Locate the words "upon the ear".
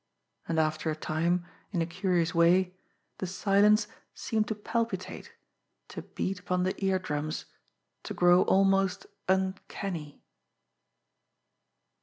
6.39-6.97